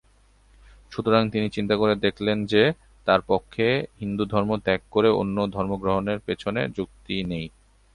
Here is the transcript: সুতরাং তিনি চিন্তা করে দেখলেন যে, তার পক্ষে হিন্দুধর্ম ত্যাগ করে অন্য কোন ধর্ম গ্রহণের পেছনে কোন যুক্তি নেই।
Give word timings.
সুতরাং 0.91 1.23
তিনি 1.29 1.47
চিন্তা 1.49 1.75
করে 1.75 1.93
দেখলেন 1.95 2.37
যে, 2.45 2.63
তার 3.07 3.21
পক্ষে 3.27 3.67
হিন্দুধর্ম 3.99 4.51
ত্যাগ 4.57 4.81
করে 4.91 5.09
অন্য 5.11 5.37
কোন 5.41 5.49
ধর্ম 5.51 5.71
গ্রহণের 5.77 6.19
পেছনে 6.19 6.61
কোন 6.63 6.73
যুক্তি 6.77 7.15
নেই। 7.23 7.45